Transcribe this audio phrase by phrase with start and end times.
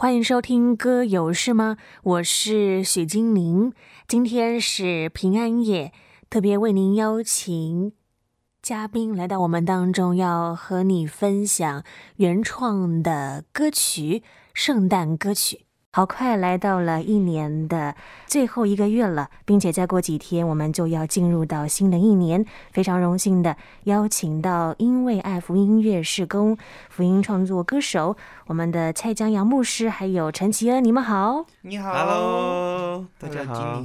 [0.00, 3.70] 欢迎收听《歌有事吗》，我是许金玲。
[4.08, 5.92] 今天是平安夜，
[6.30, 7.92] 特别为您邀请
[8.62, 11.84] 嘉宾来到我们当中，要和你分享
[12.16, 14.22] 原创的歌曲、
[14.54, 15.66] 圣诞歌曲。
[15.92, 22.46] 好快来到了一年的最后一个月了，并且再过几天我们就要进入到新的一年。
[22.70, 26.56] 非常荣幸的邀请到因为爱福音音乐事工
[26.88, 28.16] 福音创作歌手
[28.46, 31.44] 我们的蔡江阳牧师，还有陈綺恩，你们好。
[31.62, 33.82] 你好，Hello，大家好。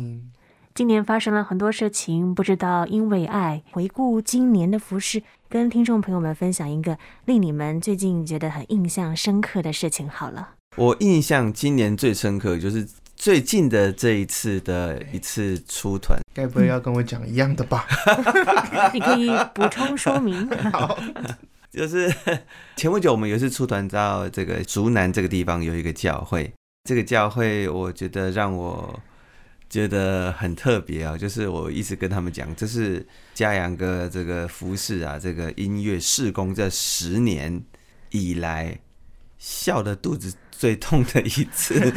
[0.76, 10.50] 今年发生了很多事情，不知道因为爱回顾今年的服饰，跟听众朋友们分享一个令你们最近觉得很印象深刻的事情好了。
[10.78, 17.88] 我印象今年最深刻就是最近的这一次的一次出团，该不会要跟我讲一样的吧？
[18.94, 20.46] 你可以补充说明。
[20.74, 21.00] 好，
[21.72, 22.14] 就是
[22.76, 26.52] 前不久我们有一次出团到这个竹南这个地方，有一个教会，
[26.84, 29.00] 这个教会我觉得让我
[29.70, 37.64] 觉得很特别啊，就是我一直跟他们讲，这是嘉阳哥这个服饰啊，这个音乐事工这十年
[38.12, 38.78] 以来
[39.38, 40.34] 笑的肚子。
[40.58, 41.94] 最痛的一次，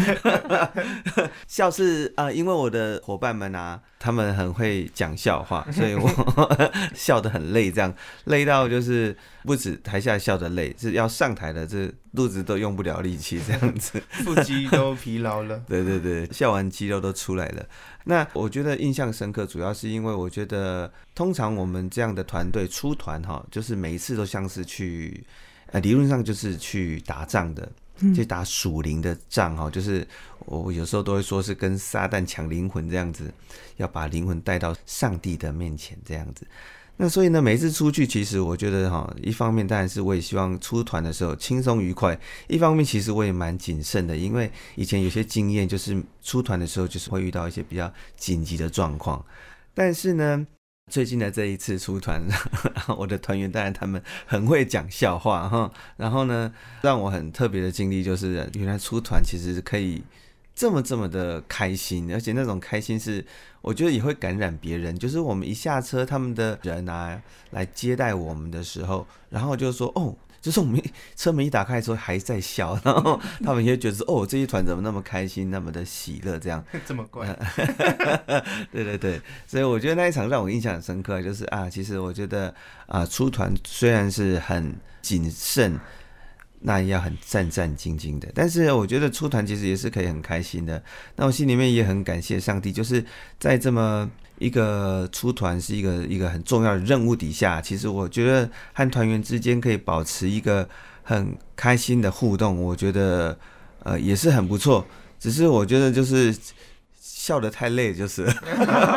[1.46, 6.08] 笑是啊、呃，因为我的伙伴们啊，他们很会讲笑话， 所以我
[6.94, 15.60] 笑得很累，这样累到就是不止台下笑得累，是要上台的这肚子都用不了力气，这样子，腹肌都疲劳了。
[15.68, 17.64] 对对对，笑完肌肉都出来了。
[18.04, 25.24] 那我觉得印象深刻，主要是因为我觉得通常我们这样的团队出团哈，就是每一次都像是去
[25.72, 27.70] 呃，理论上就是去打仗的。
[28.14, 30.06] 就打属灵的仗哈，就是
[30.46, 33.32] 我有时候都会说是跟撒旦抢灵魂这样子，
[33.76, 36.46] 要把灵魂带到上帝的面前这样子。
[36.96, 42.18] 那所以呢，每次出去，其实我觉得哈，一方面当然是我也希望出团的时候轻松愉快，
[42.48, 49.24] 一方面其实我也蛮谨慎的，因为以前有些经验就是出团的时候就是会遇到一些比较紧急的状况，
[49.74, 50.46] 但是呢。
[50.88, 52.22] 最近的这一次出团，
[52.96, 60.02] 我的团员当然他们很会讲笑话哈，然后呢，让我很特别的经历就是，原来出团其实可以
[60.54, 63.24] 这么这么的开心，而且那种开心是
[63.60, 64.98] 我觉得也会感染别人。
[64.98, 70.16] 就是我们一下车，他们的人啊来接待我们的时候，然后就说哦。
[70.40, 70.80] 就是我们
[71.16, 77.26] 车门一打开的时候还在笑，然后他们也觉得说哦，这一团怎么那么开心，那么的喜乐，这样 这么怪。
[78.72, 82.54] 对对对，所以我觉得那一场让我印象很深刻，就是啊，其实我觉得
[82.86, 85.78] 啊，出团虽然是很谨慎，
[86.60, 90.82] 那也要很战战兢兢的，但是我觉得出团其实也是可以很开心的。
[91.16, 93.04] 那我心里面也很感谢上帝，就是
[93.38, 94.10] 在这么。
[94.38, 100.68] 一个出团是一个一个很重要的任务底下，其实我觉得和团员之间可以保持一个
[101.02, 103.38] 很开心的互动，我觉得
[103.82, 104.86] 呃也是很不错。
[105.18, 106.32] 只是我觉得就是
[107.00, 108.24] 笑得太累，就是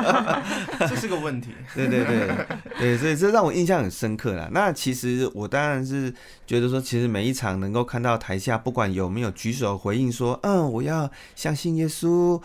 [0.88, 1.50] 这是个问题。
[1.74, 2.30] 对对对
[2.78, 4.47] 对，所以这让我印象很深刻啦。
[4.51, 6.13] 那其实我当然是
[6.46, 12.40] 觉得说，其实每一场能够看到台下不管有没有举手回应说，嗯，我要相信耶稣。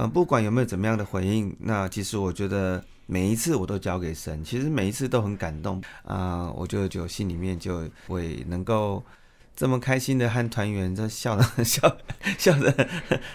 [0.00, 9.04] 嗯，不管有没有怎么样的回应，那其实我觉得每一次我都交给神，其实每一次都很感动啊、我就就心里面就会能够。
[9.60, 11.98] 这么开心的和团员在笑的 笑
[12.38, 12.88] 笑的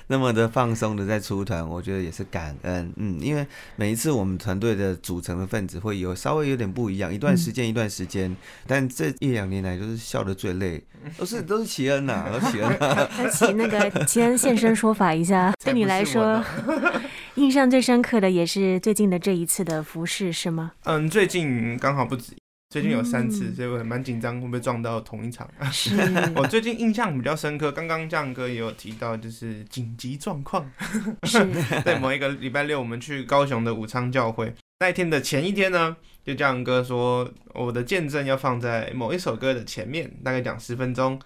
[0.07, 2.91] 那么的放松的在出团，我觉得也是感恩。
[2.95, 10.83] 嗯，因为每一次我们团队的组成的分子会有稍微有点不一样，一段时间一段时间，嗯、但这一两年来就是笑的最累，
[11.15, 13.09] 都是都是齐恩呐、啊， 都是綺恩、啊。
[13.31, 16.43] 请那个齐恩现身说法一下，对你来说
[17.35, 20.71] 印象最深刻的也是最近的这一次的服饰是吗？
[20.85, 22.33] 嗯，最近刚好不止。
[22.75, 25.49] 最近有三次，所以我还蛮紧张，会不会撞到同一场？
[26.35, 30.69] 我最近印象比较深刻，刚刚江哥也有提到，就是紧急状况。
[31.85, 41.17] 在 某一个礼拜六，我们去高雄的武昌教会，那一天的前一天呢，就江哥说我的见证要放在某一首歌的前面，大概讲十分钟。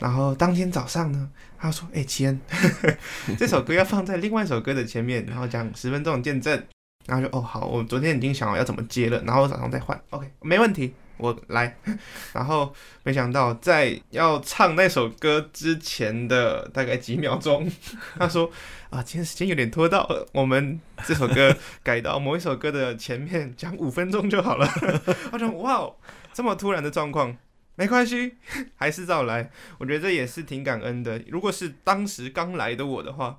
[0.00, 2.40] 然后当天早上呢，他说：“哎、欸，奇恩，
[3.38, 6.60] 这首歌要放在另外一首歌的前面，然后讲十分钟的见证。”
[7.06, 11.76] 然后就哦好，我昨天已经想好要怎么接了，然后早上再换，OK，没问题，我来。
[12.34, 12.74] 然后
[13.04, 17.70] 没想到在要唱那首歌之前的大概几秒钟，
[18.18, 18.50] 他说
[18.90, 24.68] 啊，今天时间有点拖到，我们这首歌改到某一首歌的前面讲五分钟就好了。
[25.30, 25.88] 我说哇，
[26.32, 27.36] 这么突然的状况，
[27.76, 28.34] 没关系，
[28.74, 29.48] 还是照来。
[29.78, 31.22] 我觉得这也是挺感恩的。
[31.28, 33.38] 如果是当时刚来的我的话，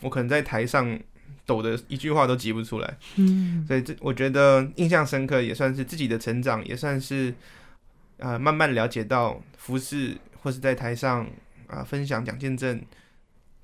[0.00, 0.98] 我可能在台上。
[1.46, 7.30] 抖的一句话都挤不出来，嗯，所以这我觉得印象深刻，也算是自己的成长，也算是
[8.18, 11.24] 啊、呃、慢慢了解到服饰或是在台上
[11.66, 12.82] 啊、呃、分享讲见证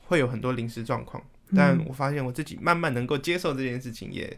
[0.06, 1.23] 会有很多临时状况，
[1.56, 4.37] 但我发现我自己慢慢能够接受这件事情，也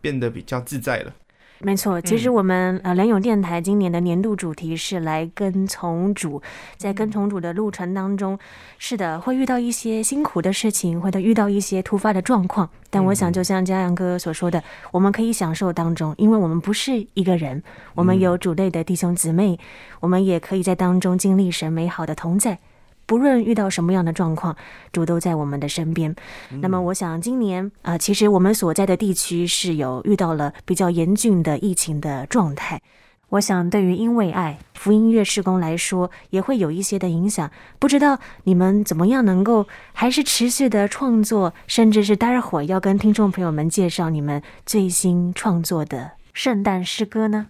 [0.00, 1.14] 变得比较自在了。
[1.60, 6.40] 没错，其实我们呃良友电台今年的年度主题是来跟从主，
[6.76, 8.38] 在跟从主的路程当中，
[8.78, 12.70] 是的，会遇到一些辛苦的事情，或者遇到一些突发的状况。
[12.90, 14.62] 但我想，就像嘉阳哥所说的，
[14.92, 17.60] 我们可以享受当中，因为我们不是一个人，
[17.94, 19.58] 我们有主内的弟兄姊妹，
[19.98, 22.58] 我们也可以在当中经历神美好的同在。
[23.08, 24.54] 不论遇到什么样的状况，
[24.92, 26.14] 主都在我们的身边。
[26.60, 32.82] 那么，我想今年啊、呃，其实我们所在的地区是有遇到了比较严峻的疫情的状态。
[33.30, 37.50] 我想，对于因为爱福音音乐事工来说，也会有一些的影响。
[37.78, 47.46] 不知道你们怎么样能够还是持续的创作，甚至是待会儿要跟听众朋友们介绍你们最新创作的圣诞诗歌呢？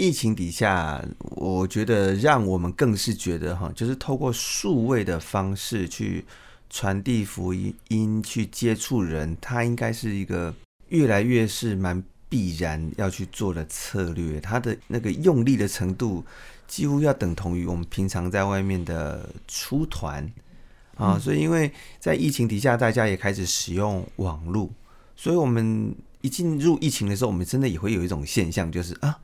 [0.00, 1.04] 疫情底下，
[1.36, 6.24] 我觉得让我们更是觉得哈，就是透过数位的方式去
[6.70, 10.54] 传递福音、去接触人，它应该是一个
[10.88, 14.40] 越来越是蛮必然要去做的策略。
[14.40, 16.24] 它的那个用力的程度，
[16.66, 20.26] 几乎要等同于我们平常在外面的出团
[20.96, 21.18] 啊。
[21.18, 24.70] 所以，因为在疫情底下，大家也开始使用网络，
[25.14, 29.18] 所以我们一进入疫情的时候，我们真的也会有一种现象，就是啊。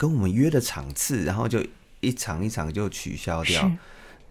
[0.00, 1.62] 跟我们约的场次，然后就
[2.00, 3.70] 一场一场就取消掉，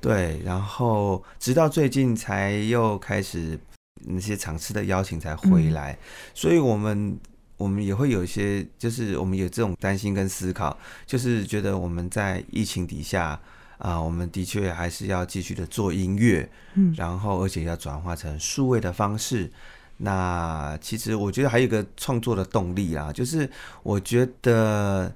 [0.01, 3.59] 对，然后直到最近才又开始
[4.05, 5.97] 那些场次的邀请才回来，嗯、
[6.33, 7.15] 所以我们
[7.55, 10.75] 我们也会有一些，就是我们有这种担心跟思考，
[11.05, 13.39] 就是觉得我们在疫情底下
[13.77, 19.51] 啊，我们的确还是要继续的做音乐，嗯，然后而且要转化成数位的方式。
[19.97, 23.47] 那其实我觉得还有一个创作的动力啊，就是
[23.83, 25.13] 我觉得。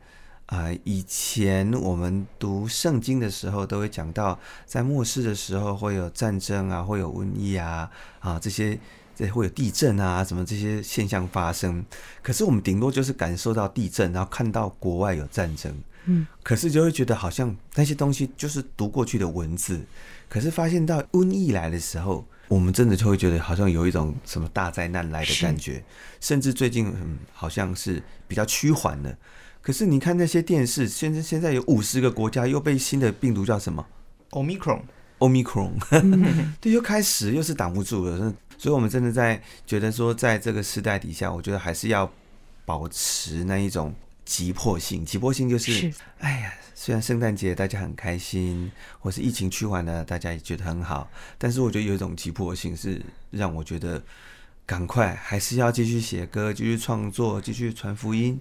[0.54, 7.90] 啊、呃，以前我们读圣经的时候，都会讲到，在末世的时候会有战争啊，会有瘟疫啊，
[8.20, 8.78] 啊这些
[9.16, 11.84] 这会有地震啊，什么这些现象发生。
[12.22, 19.82] 可是我们顶多就是感受到地震，然后看到国外有战争，嗯，可是就会觉得好像那些东西就是读过去的文字。
[20.30, 25.84] 可是发现到瘟疫来的时候，我们真的就会觉得好像有一种什么大灾难来的感觉，
[26.20, 29.18] 甚至最近嗯好像是比较趋缓了。
[29.64, 33.84] 可是你看那些电视，现在现在有五十个国家又被新的病毒叫什么
[34.32, 35.72] ？Omicron，Omicron，
[36.60, 38.36] 对，又开始又是挡不住了。
[38.58, 42.12] 所以，我们真的在觉得说，在这个时代底下，我觉得还是要
[42.66, 43.96] 保持那一种
[44.26, 45.06] 急迫性。
[45.06, 48.70] 急迫性就是，是哎呀，虽然圣诞节大家很开心，
[49.00, 53.02] 或是疫情趋缓了，大家也觉得很好，但是我觉得有一种急迫性是
[53.32, 54.04] 让我觉得
[54.66, 58.40] 赶快还是要继续写歌，继续创作，继续传福音。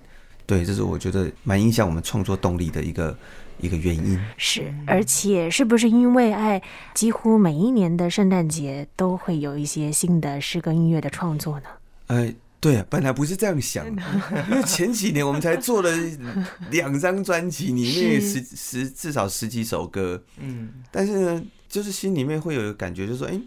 [0.52, 3.16] 对，这是我觉得蛮影响我们创作动力的一个
[3.58, 4.20] 一个原因。
[4.36, 6.60] 是，而且是不是因为爱，
[6.92, 11.68] 几乎每一年的圣诞节都会有一些新的诗歌音乐的创作呢？
[12.08, 13.86] 哎，对，本来不是这样想，
[14.50, 15.90] 因为前几年我们才做了
[16.70, 23.40] 两张专辑，里面十十至少十几首歌，嗯，但是呢，就是心里面会有一个感觉，就是说，哎，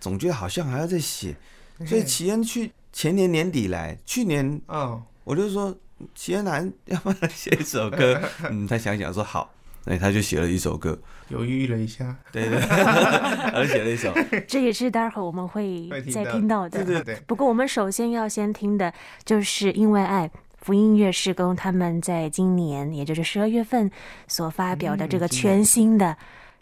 [0.00, 1.36] 总觉得好像还要再写，
[1.84, 5.76] 所以齐恩去前年年底来，去年啊，我就说。
[6.14, 8.20] 齐恩南要不然写一首歌？
[8.50, 9.50] 嗯，他想想说好，
[9.84, 10.98] 那他就写了一首歌，
[11.28, 14.12] 犹豫了一下，对对， 他就写了一首。
[14.46, 16.84] 这也是待会儿我们会再听到的。
[16.84, 17.22] 对对对。
[17.26, 18.92] 不过我们首先要先听的
[19.24, 20.30] 就是因为爱
[20.60, 23.90] 福音音乐事工他们在今年，也就是十二月份
[24.26, 26.16] 所发表的这个全新的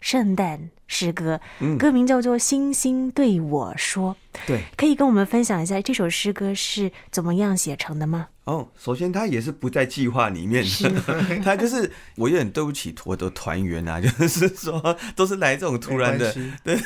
[0.05, 1.41] 圣诞诗歌，
[1.79, 4.15] 歌名叫做《星星对我说》。
[4.45, 8.27] 对，可以跟我们分享一下这首诗歌是怎么样写成的吗？
[8.43, 16.31] 哦，首先他也是不在计划里面的，他 就是我有点对不起我的团员啊， 就是说都是来这种突然的，
[16.63, 16.77] 对，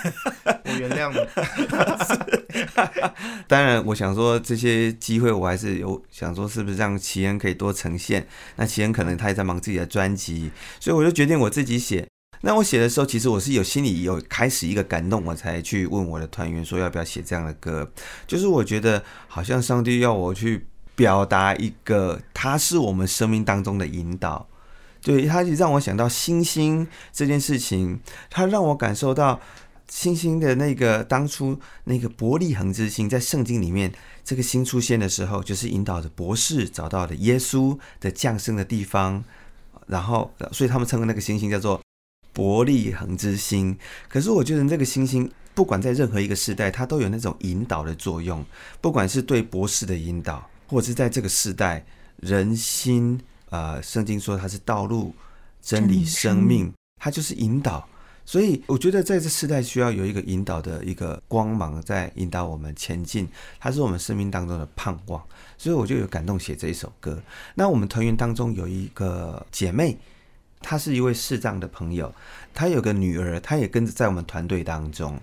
[0.63, 1.27] 我原谅了。
[3.49, 8.25] 当然，我想说这些机会我还是有想说，是不是让齐恩可以多呈现？
[8.55, 12.07] 那齐恩可能他也在忙自己的专辑，所以我就决定我自己写。
[12.41, 17.91] 那我写的时候，其实我是有心里有开始一个感动，我才去问我的团员说要不要写这样的歌，
[18.27, 20.65] 就是我觉得好像上帝要我去。
[20.95, 24.45] 表达一个，他是我们生命当中的引导，
[25.01, 29.39] 对，他就让我想到星星这件事情，他让我感受到
[29.87, 33.89] 星星的那个当初那个伯利恒之星，在圣经里面
[34.25, 39.23] 这个星出现的时候，就是引导着博士找到的耶稣的降生的地方，
[39.87, 41.79] 然后，所以他们称为那个星星叫做
[42.33, 43.77] 伯利恒之星。
[44.07, 48.45] 可是我觉得这个星星，不管在任何一个时代，它都有那种引导的作用，
[48.81, 50.49] 不管是对博士的引导。
[50.71, 51.83] 或者是在这个时代，
[52.17, 53.19] 人心，
[53.49, 55.11] 呃，圣经说它是道路、
[55.63, 57.89] 真理、生命，它就是引导。
[58.23, 63.27] 所以我觉得在这世代需要有一个引导的一个光芒在引导我们前进，
[63.59, 65.19] 它是我们生命当中的盼望。
[65.57, 67.19] 所以我就有感动写这一首歌。
[67.55, 69.97] 那我们团员当中有一个姐妹，
[70.61, 72.13] 他是一位视障的朋友，
[72.53, 75.19] 他有个女儿，他也跟着在我们团队当中。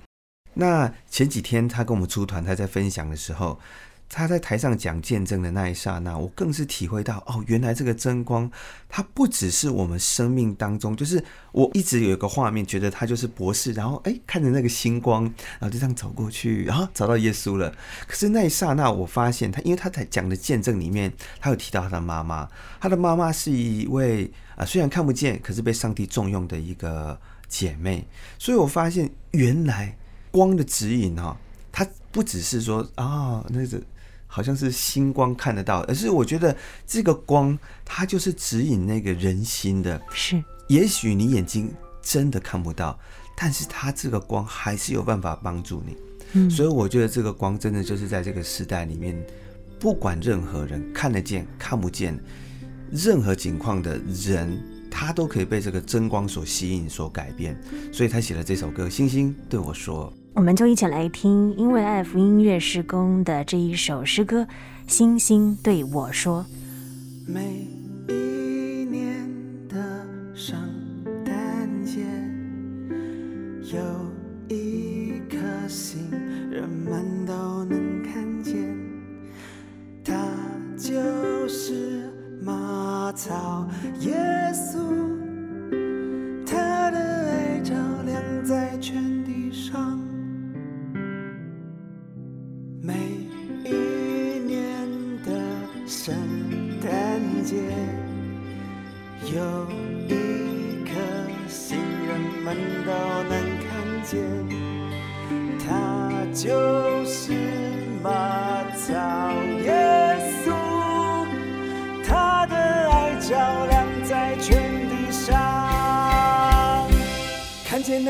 [0.55, 3.61] 那前几天他跟我们出团，他在分享的时候。
[4.09, 8.49] 他在台上讲见证的那一刹那，我更是体会到哦，原来这个真光，
[8.89, 15.25] 它不只是我们生命当中，就是我一直有一个画面，觉得他就是博士，然后哎，看着那个星光，
[15.59, 17.75] 然后就这样走过去，然后找到耶稣了。
[18.07, 22.49] 可是那一刹那，我发现他，因为他在讲的见证里面，他有提到他的妈妈，
[22.81, 28.07] 他的妈妈是一位啊，虽然看不见，可是被上帝重用的一个姐妹。
[28.39, 29.99] 所以我发现，原来
[30.31, 31.37] 光的指引哈，
[31.73, 33.83] 它不只是说啊、那个。
[34.27, 36.57] 好像是星光看得到，而是我觉得
[36.87, 40.01] 这个光，它就是指引那个人心的。
[40.13, 42.99] 是，也许你眼睛真的看不到，
[43.37, 45.97] 但是它这个光还是有办法帮助你。
[46.33, 49.17] 嗯，所以我觉得这个光真的就是在这个时代里面，
[49.79, 52.19] 不管任何人看得见看不见，
[52.91, 57.59] 任何情况的人，他都可以被这个真光所吸引、所改变。
[57.93, 60.13] 所以他写了这首歌《星星对我说》。
[60.37, 64.43] 我们就一起来听因为爱福音乐施工的这一首诗歌
[64.87, 66.45] 《星星对我说》。
[67.33, 67.67] 每
[68.07, 69.27] 一年
[69.67, 70.55] 的圣
[71.25, 72.03] 诞节，
[73.75, 76.11] 有一颗星，
[76.51, 78.77] 人们都能看见，
[80.05, 80.15] 它
[80.77, 82.13] 就是
[82.43, 83.67] 马草
[84.01, 84.15] 耶
[84.53, 84.77] 稣，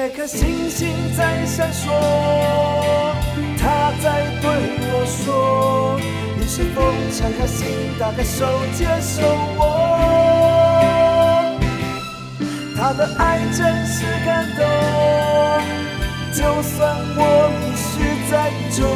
[0.09, 1.91] 那颗星星在闪烁，
[3.59, 4.49] 他在对
[4.79, 5.99] 我说：
[6.39, 7.67] 你是否敞开心，
[7.99, 9.27] 打开手，接受
[9.59, 9.61] 我？
[12.77, 14.65] 他的爱真是感动，
[16.33, 17.99] 就算我迷失
[18.31, 18.87] 在雨中，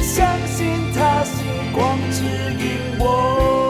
[0.00, 1.44] 相信他星
[1.74, 2.24] 光指
[2.58, 2.64] 引
[2.98, 3.63] 我。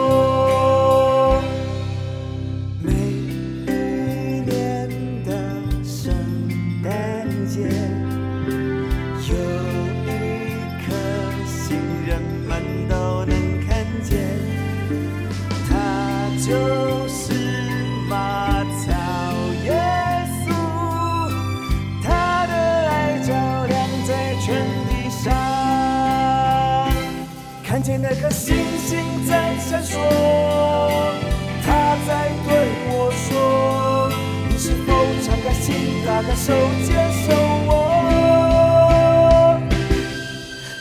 [35.65, 35.73] 敞开心，
[36.05, 36.53] 打开手，
[36.85, 36.93] 接
[37.25, 37.33] 受
[37.65, 37.71] 我？”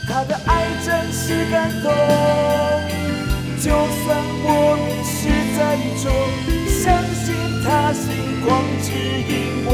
[0.07, 1.91] 他的爱真是感动，
[3.59, 3.71] 就
[4.05, 6.13] 算我迷失在雨中，
[6.69, 6.83] 相
[7.15, 8.05] 信他星
[8.45, 9.33] 光指引
[9.67, 9.73] 我。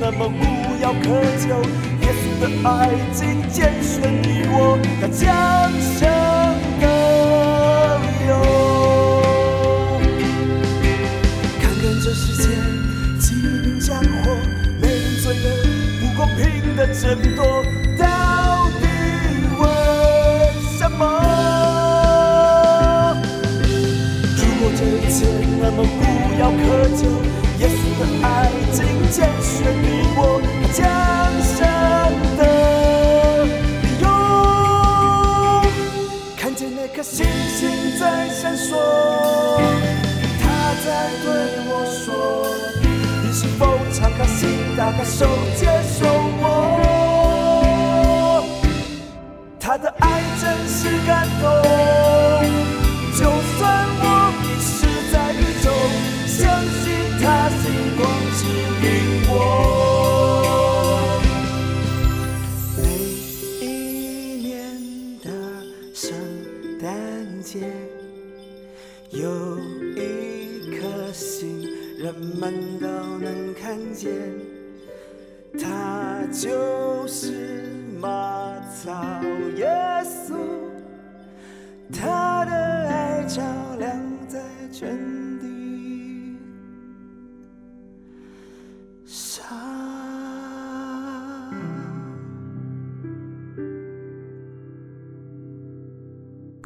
[0.00, 0.40] 那么无
[0.80, 1.48] 药可救，
[2.00, 6.00] 耶稣的爱已经拣选你我，他将生
[6.80, 6.84] 的
[7.98, 8.30] 理由。
[11.60, 12.44] 看看这世界，
[13.18, 13.26] 疾
[13.62, 14.36] 病战祸，
[14.80, 15.46] 没人罪恶，
[16.00, 17.42] 不公平的争夺。
[45.20, 45.26] 打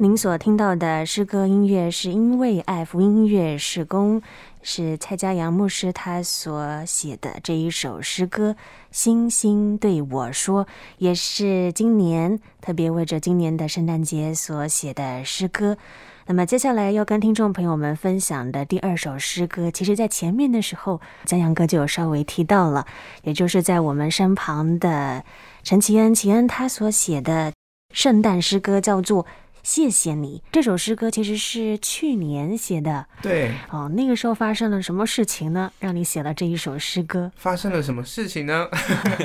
[0.03, 4.21] 您所听到的诗歌音乐是因为爱福音乐事工，
[4.61, 8.51] 是蔡家阳牧师他所写的这一首诗歌
[8.91, 10.65] 《星星对我说》，
[10.97, 15.77] 也是今年特别为着今年的圣诞节所写的诗歌。
[16.25, 22.85] 那么接下来要跟听众朋友们分享的第二首诗歌，其实在前面的时候，江阳哥就有稍微提到了，
[23.23, 25.23] 也就是在我们身旁的
[25.63, 27.53] 陈奇恩，奇恩他所写的
[27.93, 29.25] 圣诞诗歌叫做。
[29.63, 33.07] 谢谢你，这首诗歌其实是去年写的。
[33.21, 35.71] 对，哦，那个时候发生了什么事情呢？
[35.79, 37.31] 让你写了这一首诗歌？
[37.37, 38.67] 发生了什么事情呢？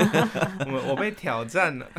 [0.70, 1.90] 我我被挑战了。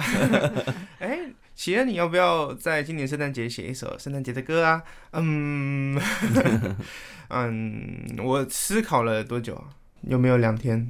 [0.99, 1.19] 哎，
[1.53, 4.81] 奇恩，你要不要在今年圣诞节写一首圣诞节的歌啊？
[5.11, 5.99] 嗯
[7.27, 9.61] 嗯，我思考了多久？
[10.03, 10.87] 有没有两天？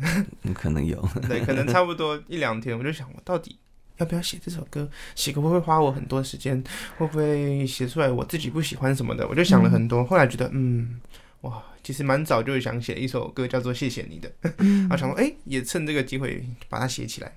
[0.53, 1.03] 可能有。
[1.27, 2.77] 对，可能差不多一两天。
[2.77, 3.57] 我就想，我到底。
[3.99, 4.89] 要不要写这首歌？
[5.13, 6.61] 写会不会花我很多时间？
[6.97, 9.27] 会不会写出来我自己不喜欢什么的？
[9.27, 10.99] 我就想了很多，后来觉得，嗯，
[11.41, 14.31] 哇，其实蛮早就想写一首歌，叫做《谢谢你》的。
[14.57, 17.31] 然后想说，哎、欸，也趁这个机会把它写起来。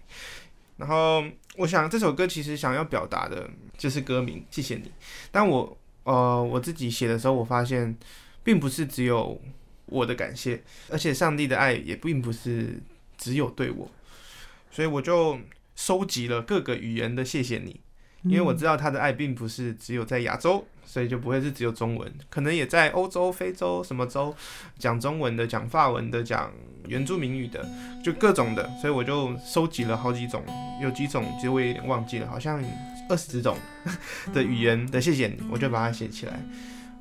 [0.77, 1.25] 然后
[1.57, 4.83] 我想这首歌其实想要表达的就是歌名《谢谢你》，
[5.33, 7.97] 但我呃我自己写的时候，我发现
[8.45, 9.41] 并不是只有
[9.87, 12.81] 我的感谢，而且上帝的爱也并不是
[13.19, 13.91] 只有对我，
[14.71, 15.37] 所以我就。
[15.75, 17.81] 收集了各个语言的谢谢你，
[18.25, 24.35] 因为我知道他的爱并不是只有在亚洲，所以就不会是只有中文，可能也在欧洲、非洲什么洲
[24.79, 26.53] 讲中文的、讲法文的、讲
[26.87, 27.67] 原住民语的，
[28.05, 30.45] 就各种的，所以我就收集了好几种，
[30.81, 32.63] 有几种其实我也有点忘记了，好像
[33.09, 33.57] 二十种
[34.33, 36.39] 的语言的谢谢你，我就把它写起来。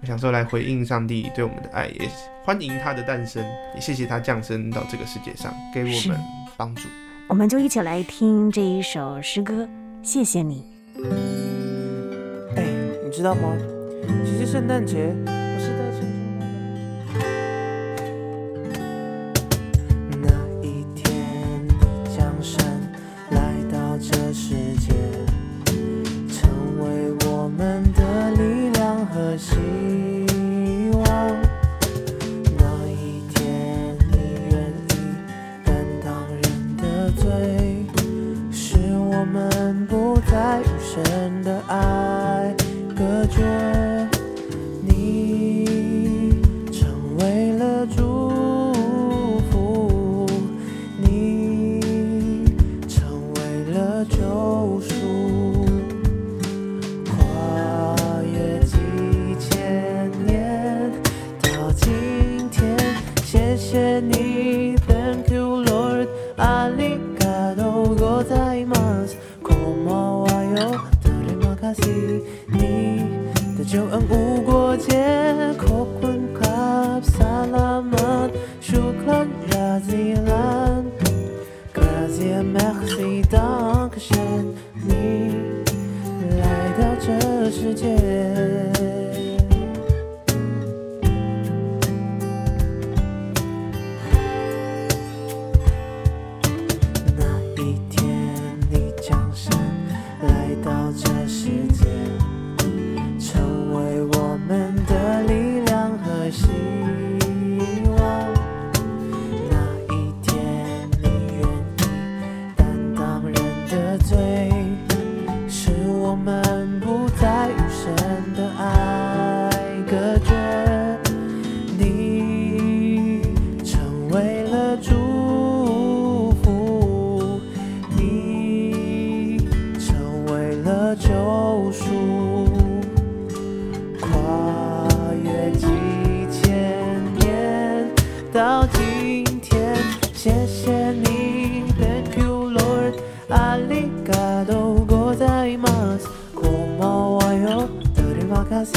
[0.01, 2.09] 我想说来回应上帝对我们的爱，也
[2.43, 3.45] 欢迎他的诞生，
[3.75, 6.19] 也谢谢他降生到这个世界上，给我们
[6.57, 6.89] 帮助。
[7.31, 9.65] 我们就一起来听这一首诗歌，
[10.03, 10.65] 谢谢你。
[12.57, 12.65] 哎，
[13.05, 13.55] 你知道吗？
[14.25, 15.15] 其实圣诞节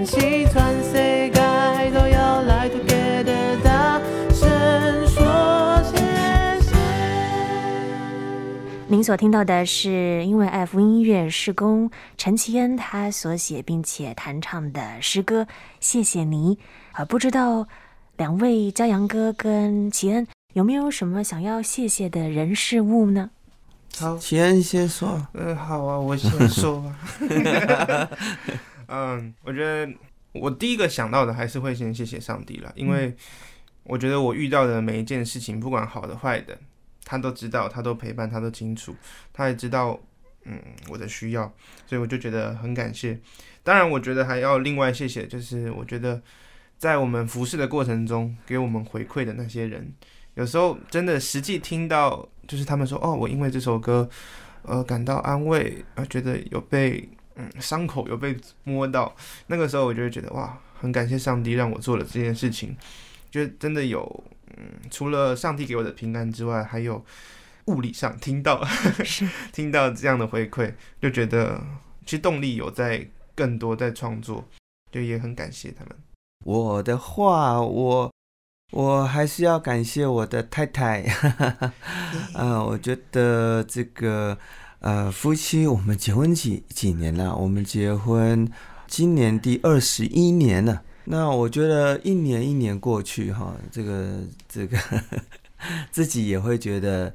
[0.00, 0.94] 欢喜全世
[1.28, 4.00] 界都要来 together，大
[4.32, 5.98] 声说谢
[6.62, 6.74] 谢。
[8.88, 15.42] 您所听到的是因为爱福音乐事工陈其恩他所写并且弹唱的诗歌
[15.80, 16.56] 《谢谢你》
[16.92, 17.68] 啊，不知道
[18.16, 23.28] 两位骄阳哥跟其恩有没有什么想要谢谢的人事物呢？
[23.98, 28.08] 好，先先说，呃，好啊，我先说吧。
[28.90, 29.90] 嗯，我觉得
[30.32, 33.14] 我第一个想到的还是会先谢谢上帝了，因为
[33.84, 36.58] 我觉得我遇到的每一件事情，不管好的坏的，
[37.04, 38.94] 他都知道，他都陪伴，他都清楚，
[39.32, 39.98] 他也知道，
[40.44, 41.52] 嗯，我的需要，
[41.86, 43.18] 所以我就觉得很感谢。
[43.62, 46.20] 当然，我觉得还要另外谢谢，就是我觉得
[46.76, 49.92] 在我们服侍的过程中，给我们回馈的那些人，
[50.34, 52.28] 有时候真的实际听到。
[52.48, 54.10] 就是他们说哦，我因为这首歌，
[54.62, 57.08] 呃，感到安慰，呃，觉得有被
[57.40, 59.14] 嗯伤口有被摸到，
[59.46, 62.76] 那个时候我就会觉得哇，很感谢上帝让我做了这件事情，
[63.30, 64.24] 就真的有
[64.56, 67.04] 嗯，除了上帝给我的平安之外，还有
[67.66, 68.62] 物理上听到
[69.52, 71.60] 听到这样的回馈，就觉得
[72.04, 74.44] 其实动力有在更多在创作，
[74.92, 75.96] 就也很感谢他们。
[76.44, 78.10] 我的话我。
[78.72, 81.74] 我还是要感谢我的太太，啊、
[82.34, 84.38] 呃，我觉得这个
[84.80, 87.34] 呃夫妻，我们结婚几几年了？
[87.36, 88.46] 我们结婚
[88.86, 90.82] 今年第二十一年了。
[91.04, 94.78] 那我觉得一年一年过去哈，这个 这个
[95.90, 97.12] 自己也会觉得，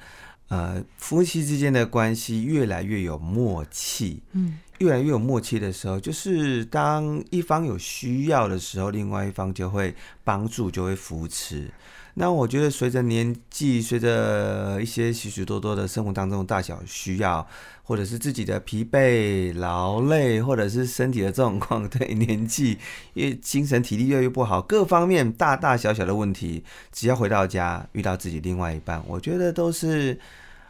[0.48, 4.22] 呃，夫妻之间的关系越来越有默契。
[4.32, 4.60] 嗯。
[4.80, 11.72] 越来越有默契的时候，就是当一方有需要的时候，另外一方就会帮助，就会扶持。
[12.16, 17.46] 那我觉得，随着年纪，随着一些许许多多的生活当中大小需要，
[17.84, 22.78] 或者是自己的疲惫、劳累，或者是身体的状况， 对年纪，
[23.14, 30.20] 因为精神体力越来越不好，各方面大大小小的问题，只要回到家遇到自己另外一半，我觉得都是。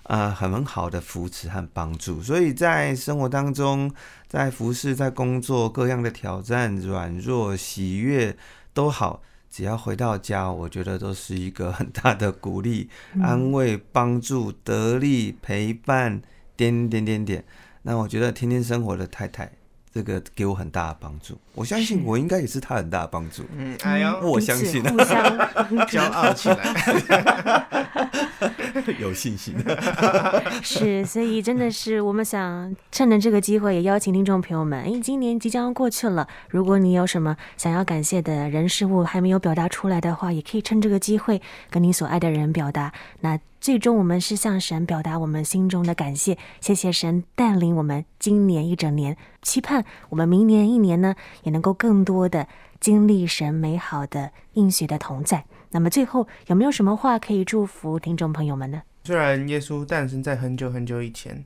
[0.08, 3.92] 呃，很好的扶持和帮助，所以在生活当中，
[4.28, 8.38] 在服侍、在工作各样的挑战、软弱、喜悦
[8.72, 9.24] 都好，
[9.56, 12.90] 只要回到家，我觉得都是一个很大的鼓励、
[13.22, 16.22] 安慰、帮助、得力、陪伴，
[16.58, 17.42] 点点点点。
[17.84, 19.50] 那我觉得天天生活的太太。
[19.94, 23.46] 这个给我很大的帮助，我相信我应该也是他很大的帮助。
[23.56, 25.38] 嗯，哎呦，我相信，互相
[25.88, 26.58] 骄傲起来，
[29.00, 29.54] 有信心。
[30.62, 42.92] 是，所以真的是我们想趁着这个机会，也邀请听众朋友们，哎，今年即将过去了，如果你有什么想要感谢的人事物还没有表达出来的话，也可以趁这个机会跟你所爱的人表达。
[43.22, 43.40] 那。
[43.62, 52.48] 最终，我们是向神表达我们心中的感谢，谢谢神带领我们今年一整年，期盼我们明年一年呢，也能够更多的
[52.80, 55.46] 经历神美好的应许的同在。
[55.72, 58.82] 那么最后，有没有什么话可以祝福听众朋友们呢？
[59.04, 61.46] 虽然耶稣诞生在很久很久以前。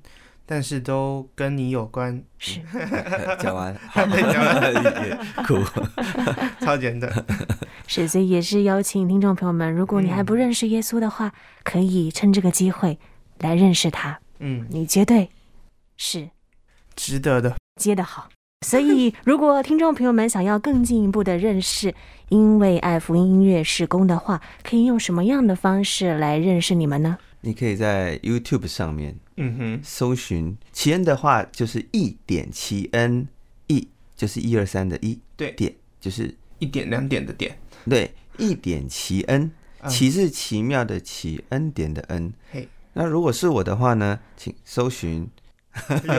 [0.51, 2.59] 但是都跟你有关，是。
[3.37, 5.59] 讲完， 讲完，酷，
[6.65, 7.07] 超简单，
[7.85, 11.31] 是，所以也是邀请听众朋友们，如果你还不认识耶稣的话，
[11.63, 12.97] 可以趁这个机会
[13.37, 15.29] 来认识他，嗯，你绝对
[15.97, 16.31] 是？
[16.95, 18.27] 值得的，接得好。
[18.67, 21.95] 所以，如果听众朋友们想要更进一步的认识，
[22.27, 27.17] 因为爱福音音乐事工的话，可以用什么样的方式来认识你们呢？
[27.39, 33.25] 你可以在 YouTube 上面，嗯哼，搜寻奇恩的话，就是一点奇恩，
[33.67, 37.57] 一就是一二三的一，对，点就是一点两点的点，
[37.89, 39.49] 对，一点奇恩，
[39.87, 42.33] 奇是奇妙的奇，恩典的恩。
[42.51, 45.25] 嘿，那如果是我的话呢，请搜寻，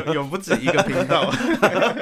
[0.07, 1.31] 有有不止一个频道，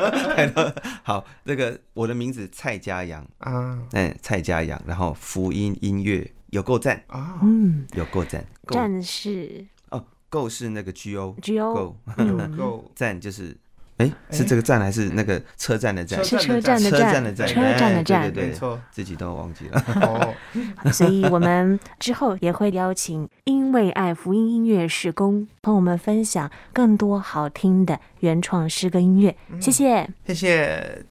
[1.02, 6.32] 好，那个我的名字蔡家阳啊，嗯，蔡家阳，然后福音音乐。
[6.50, 7.38] 有够赞啊！
[7.42, 8.42] 嗯，有够赞。
[8.68, 13.54] 赞是哦，够是那个 G O G O 够有够 赞就是，
[13.98, 16.24] 哎，是这个站还是那个车站的站？
[16.24, 17.00] 是车站的站。
[17.00, 17.46] 车站的站。
[17.46, 18.22] 车站的站。
[18.22, 19.84] 对对对，自己都忘记了。
[20.02, 20.34] 哦，
[20.92, 29.36] 所以我们之后也会邀请因为爱福音音乐是工和我们分享更多好听的原创诗歌音乐。
[29.60, 31.04] 谢谢，谢谢。